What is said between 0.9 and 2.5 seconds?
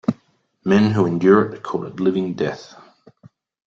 who endure it, call it living